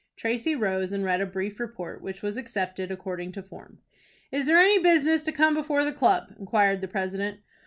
[0.17, 3.81] Tracy rose, and read a brief report, which was accepted, according to form.
[4.31, 7.41] "Is there any business to come before the club?" inquired the president.